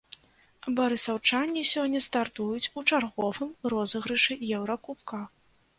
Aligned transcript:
Барысаўчане 0.77 1.61
сёння 1.73 1.99
стартуюць 2.07 2.71
у 2.81 2.85
чарговым 2.89 3.53
розыгрышы 3.77 4.33
еўракубка. 4.57 5.27